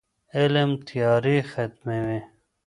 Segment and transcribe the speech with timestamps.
[0.37, 2.19] علم تیارې ختموي.